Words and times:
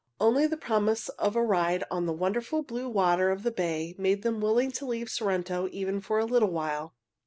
Only 0.19 0.47
the 0.47 0.57
promise 0.57 1.09
of 1.09 1.35
a 1.35 1.43
ride 1.45 1.83
on 1.91 2.07
the 2.07 2.11
wonderful 2.11 2.63
blue 2.63 2.89
water 2.89 3.29
of 3.29 3.43
the 3.43 3.51
bay 3.51 3.93
made 3.99 4.23
them 4.23 4.41
willing 4.41 4.71
to 4.71 4.85
leave 4.87 5.09
Sorrento 5.11 5.69
even 5.71 6.01
for 6.01 6.17
a 6.17 6.25
little 6.25 6.49
while. 6.49 6.95